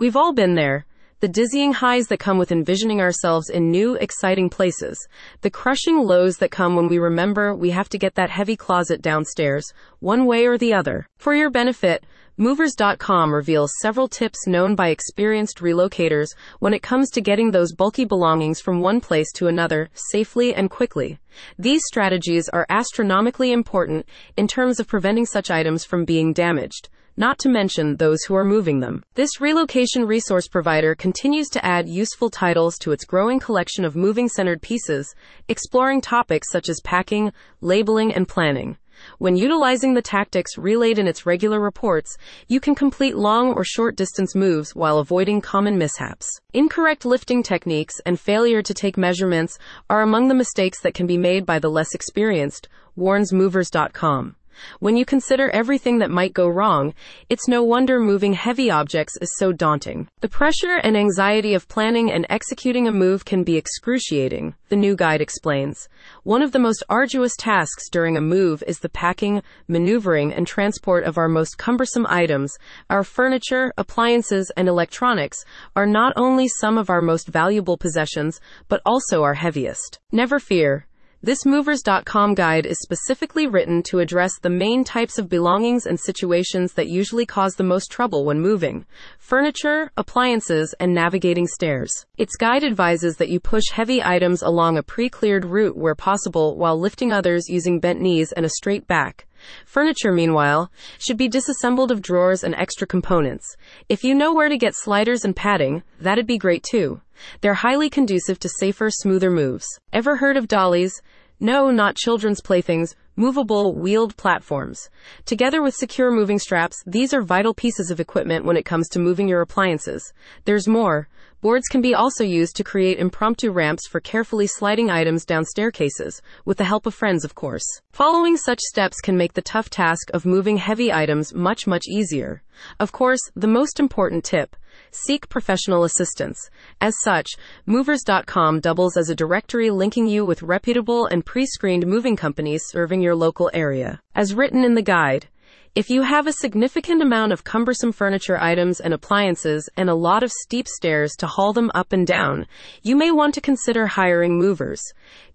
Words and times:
We've 0.00 0.14
all 0.14 0.32
been 0.32 0.54
there. 0.54 0.86
The 1.18 1.26
dizzying 1.26 1.72
highs 1.72 2.06
that 2.06 2.20
come 2.20 2.38
with 2.38 2.52
envisioning 2.52 3.00
ourselves 3.00 3.50
in 3.50 3.72
new, 3.72 3.96
exciting 3.96 4.48
places. 4.48 4.96
The 5.40 5.50
crushing 5.50 5.98
lows 5.98 6.36
that 6.36 6.52
come 6.52 6.76
when 6.76 6.86
we 6.86 7.00
remember 7.00 7.52
we 7.52 7.70
have 7.70 7.88
to 7.88 7.98
get 7.98 8.14
that 8.14 8.30
heavy 8.30 8.54
closet 8.54 9.02
downstairs, 9.02 9.72
one 9.98 10.26
way 10.26 10.46
or 10.46 10.56
the 10.56 10.72
other. 10.72 11.08
For 11.18 11.34
your 11.34 11.50
benefit, 11.50 12.04
Movers.com 12.40 13.34
reveals 13.34 13.72
several 13.82 14.06
tips 14.06 14.46
known 14.46 14.76
by 14.76 14.90
experienced 14.90 15.58
relocators 15.58 16.36
when 16.60 16.72
it 16.72 16.84
comes 16.84 17.10
to 17.10 17.20
getting 17.20 17.50
those 17.50 17.74
bulky 17.74 18.04
belongings 18.04 18.60
from 18.60 18.80
one 18.80 19.00
place 19.00 19.32
to 19.32 19.48
another 19.48 19.90
safely 20.12 20.54
and 20.54 20.70
quickly. 20.70 21.18
These 21.58 21.82
strategies 21.88 22.48
are 22.50 22.66
astronomically 22.68 23.50
important 23.50 24.06
in 24.36 24.46
terms 24.46 24.78
of 24.78 24.86
preventing 24.86 25.26
such 25.26 25.50
items 25.50 25.84
from 25.84 26.04
being 26.04 26.32
damaged 26.32 26.88
not 27.18 27.36
to 27.40 27.48
mention 27.48 27.96
those 27.96 28.22
who 28.22 28.36
are 28.36 28.44
moving 28.44 28.78
them. 28.78 29.02
This 29.14 29.40
relocation 29.40 30.04
resource 30.04 30.46
provider 30.46 30.94
continues 30.94 31.48
to 31.48 31.64
add 31.66 31.88
useful 31.88 32.30
titles 32.30 32.78
to 32.78 32.92
its 32.92 33.04
growing 33.04 33.40
collection 33.40 33.84
of 33.84 33.96
moving 33.96 34.28
centered 34.28 34.62
pieces, 34.62 35.12
exploring 35.48 36.00
topics 36.00 36.46
such 36.52 36.68
as 36.68 36.80
packing, 36.84 37.32
labeling, 37.60 38.14
and 38.14 38.28
planning. 38.28 38.78
When 39.18 39.36
utilizing 39.36 39.94
the 39.94 40.02
tactics 40.02 40.56
relayed 40.56 40.98
in 40.98 41.08
its 41.08 41.26
regular 41.26 41.60
reports, 41.60 42.16
you 42.46 42.60
can 42.60 42.76
complete 42.76 43.16
long 43.16 43.52
or 43.52 43.64
short 43.64 43.96
distance 43.96 44.36
moves 44.36 44.76
while 44.76 44.98
avoiding 44.98 45.40
common 45.40 45.76
mishaps. 45.76 46.28
Incorrect 46.52 47.04
lifting 47.04 47.42
techniques 47.42 47.94
and 48.06 48.18
failure 48.18 48.62
to 48.62 48.74
take 48.74 48.96
measurements 48.96 49.58
are 49.90 50.02
among 50.02 50.28
the 50.28 50.34
mistakes 50.34 50.80
that 50.82 50.94
can 50.94 51.06
be 51.06 51.18
made 51.18 51.44
by 51.44 51.58
the 51.58 51.70
less 51.70 51.94
experienced, 51.94 52.68
warns 52.94 53.32
movers.com. 53.32 54.36
When 54.80 54.96
you 54.96 55.04
consider 55.04 55.50
everything 55.50 55.98
that 55.98 56.10
might 56.10 56.32
go 56.32 56.48
wrong, 56.48 56.94
it's 57.28 57.48
no 57.48 57.62
wonder 57.62 58.00
moving 58.00 58.32
heavy 58.32 58.70
objects 58.70 59.16
is 59.20 59.32
so 59.36 59.52
daunting. 59.52 60.08
The 60.20 60.28
pressure 60.28 60.76
and 60.82 60.96
anxiety 60.96 61.54
of 61.54 61.68
planning 61.68 62.10
and 62.10 62.26
executing 62.28 62.88
a 62.88 62.92
move 62.92 63.24
can 63.24 63.44
be 63.44 63.56
excruciating, 63.56 64.54
the 64.68 64.76
new 64.76 64.96
guide 64.96 65.20
explains. 65.20 65.88
One 66.22 66.42
of 66.42 66.52
the 66.52 66.58
most 66.58 66.82
arduous 66.88 67.36
tasks 67.36 67.88
during 67.90 68.16
a 68.16 68.20
move 68.20 68.62
is 68.66 68.78
the 68.78 68.88
packing, 68.88 69.42
maneuvering, 69.66 70.32
and 70.32 70.46
transport 70.46 71.04
of 71.04 71.18
our 71.18 71.28
most 71.28 71.58
cumbersome 71.58 72.06
items. 72.08 72.56
Our 72.90 73.04
furniture, 73.04 73.72
appliances, 73.76 74.50
and 74.56 74.68
electronics 74.68 75.44
are 75.76 75.86
not 75.86 76.12
only 76.16 76.48
some 76.48 76.78
of 76.78 76.90
our 76.90 77.00
most 77.00 77.28
valuable 77.28 77.76
possessions, 77.76 78.40
but 78.68 78.82
also 78.84 79.22
our 79.22 79.34
heaviest. 79.34 79.98
Never 80.12 80.38
fear. 80.38 80.86
This 81.20 81.44
Movers.com 81.44 82.34
guide 82.34 82.64
is 82.64 82.78
specifically 82.80 83.48
written 83.48 83.82
to 83.88 83.98
address 83.98 84.38
the 84.38 84.50
main 84.50 84.84
types 84.84 85.18
of 85.18 85.28
belongings 85.28 85.84
and 85.84 85.98
situations 85.98 86.74
that 86.74 86.86
usually 86.86 87.26
cause 87.26 87.56
the 87.56 87.64
most 87.64 87.90
trouble 87.90 88.24
when 88.24 88.38
moving 88.38 88.86
furniture, 89.18 89.90
appliances, 89.96 90.76
and 90.78 90.94
navigating 90.94 91.48
stairs. 91.48 91.90
Its 92.18 92.36
guide 92.36 92.62
advises 92.62 93.16
that 93.16 93.30
you 93.30 93.40
push 93.40 93.64
heavy 93.72 94.00
items 94.00 94.42
along 94.42 94.78
a 94.78 94.82
pre 94.84 95.08
cleared 95.08 95.44
route 95.44 95.76
where 95.76 95.96
possible 95.96 96.56
while 96.56 96.78
lifting 96.78 97.10
others 97.10 97.48
using 97.48 97.80
bent 97.80 98.00
knees 98.00 98.30
and 98.30 98.46
a 98.46 98.50
straight 98.50 98.86
back. 98.86 99.26
Furniture, 99.66 100.12
meanwhile, 100.12 100.70
should 100.98 101.16
be 101.16 101.26
disassembled 101.26 101.90
of 101.90 102.00
drawers 102.00 102.44
and 102.44 102.54
extra 102.54 102.86
components. 102.86 103.56
If 103.88 104.04
you 104.04 104.14
know 104.14 104.32
where 104.32 104.48
to 104.48 104.56
get 104.56 104.76
sliders 104.76 105.24
and 105.24 105.34
padding, 105.34 105.82
that'd 106.00 106.28
be 106.28 106.38
great 106.38 106.62
too. 106.62 107.00
They're 107.40 107.54
highly 107.54 107.90
conducive 107.90 108.38
to 108.40 108.48
safer, 108.48 108.90
smoother 108.90 109.30
moves. 109.30 109.66
Ever 109.92 110.16
heard 110.16 110.36
of 110.36 110.48
dollies? 110.48 111.02
No, 111.40 111.70
not 111.70 111.96
children's 111.96 112.40
playthings, 112.40 112.96
movable, 113.14 113.74
wheeled 113.74 114.16
platforms. 114.16 114.90
Together 115.24 115.62
with 115.62 115.74
secure 115.74 116.10
moving 116.10 116.38
straps, 116.38 116.82
these 116.86 117.14
are 117.14 117.22
vital 117.22 117.54
pieces 117.54 117.90
of 117.90 118.00
equipment 118.00 118.44
when 118.44 118.56
it 118.56 118.64
comes 118.64 118.88
to 118.88 118.98
moving 118.98 119.28
your 119.28 119.40
appliances. 119.40 120.12
There's 120.44 120.66
more. 120.66 121.08
Boards 121.40 121.68
can 121.68 121.80
be 121.80 121.94
also 121.94 122.24
used 122.24 122.56
to 122.56 122.64
create 122.64 122.98
impromptu 122.98 123.52
ramps 123.52 123.86
for 123.86 124.00
carefully 124.00 124.48
sliding 124.48 124.90
items 124.90 125.24
down 125.24 125.44
staircases, 125.44 126.20
with 126.44 126.58
the 126.58 126.64
help 126.64 126.84
of 126.84 126.94
friends, 126.94 127.24
of 127.24 127.36
course. 127.36 127.64
Following 127.92 128.36
such 128.36 128.58
steps 128.58 129.00
can 129.00 129.16
make 129.16 129.34
the 129.34 129.42
tough 129.42 129.70
task 129.70 130.10
of 130.12 130.26
moving 130.26 130.56
heavy 130.56 130.92
items 130.92 131.32
much, 131.32 131.64
much 131.64 131.86
easier. 131.86 132.42
Of 132.80 132.90
course, 132.90 133.20
the 133.36 133.46
most 133.46 133.78
important 133.78 134.24
tip 134.24 134.56
seek 134.90 135.28
professional 135.28 135.84
assistance. 135.84 136.38
As 136.80 136.94
such, 137.04 137.28
Movers.com 137.66 138.58
doubles 138.58 138.96
as 138.96 139.08
a 139.08 139.14
directory 139.14 139.70
linking 139.70 140.08
you 140.08 140.24
with 140.24 140.42
reputable 140.42 141.06
and 141.06 141.24
pre 141.24 141.46
screened 141.46 141.86
moving 141.86 142.16
companies 142.16 142.64
serving 142.66 143.00
your 143.00 143.14
local 143.14 143.48
area. 143.54 144.00
As 144.14 144.34
written 144.34 144.64
in 144.64 144.74
the 144.74 144.82
guide, 144.82 145.28
if 145.74 145.90
you 145.90 146.02
have 146.02 146.26
a 146.26 146.32
significant 146.32 147.02
amount 147.02 147.32
of 147.32 147.44
cumbersome 147.44 147.92
furniture 147.92 148.36
items 148.36 148.80
and 148.80 148.92
appliances 148.92 149.68
and 149.76 149.88
a 149.88 149.94
lot 149.94 150.24
of 150.24 150.32
steep 150.32 150.66
stairs 150.66 151.14
to 151.18 151.26
haul 151.28 151.52
them 151.52 151.70
up 151.72 151.92
and 151.92 152.04
down, 152.04 152.48
you 152.82 152.96
may 152.96 153.12
want 153.12 153.32
to 153.34 153.40
consider 153.40 153.86
hiring 153.86 154.38
movers. 154.38 154.82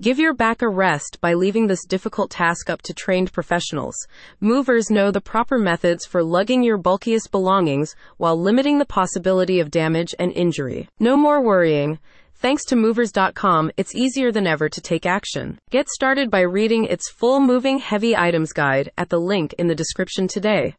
Give 0.00 0.18
your 0.18 0.32
back 0.32 0.62
a 0.62 0.68
rest 0.68 1.18
by 1.20 1.34
leaving 1.34 1.66
this 1.66 1.84
difficult 1.84 2.30
task 2.30 2.70
up 2.70 2.80
to 2.82 2.94
trained 2.94 3.34
professionals. 3.34 3.96
Movers 4.40 4.88
know 4.88 5.10
the 5.10 5.20
proper 5.20 5.58
methods 5.58 6.06
for 6.06 6.24
lugging 6.24 6.62
your 6.62 6.78
bulkiest 6.78 7.30
belongings 7.30 7.94
while 8.16 8.40
limiting 8.40 8.78
the 8.78 8.86
possibility 8.86 9.60
of 9.60 9.70
damage 9.70 10.14
and 10.18 10.32
injury. 10.32 10.88
No 10.98 11.18
more 11.18 11.42
worrying. 11.42 11.98
Thanks 12.40 12.64
to 12.68 12.76
Movers.com, 12.76 13.70
it's 13.76 13.94
easier 13.94 14.32
than 14.32 14.46
ever 14.46 14.70
to 14.70 14.80
take 14.80 15.04
action. 15.04 15.58
Get 15.68 15.90
started 15.90 16.30
by 16.30 16.40
reading 16.40 16.86
its 16.86 17.10
full 17.10 17.38
moving 17.38 17.78
heavy 17.78 18.16
items 18.16 18.54
guide 18.54 18.90
at 18.96 19.10
the 19.10 19.20
link 19.20 19.52
in 19.58 19.66
the 19.66 19.74
description 19.74 20.26
today. 20.26 20.74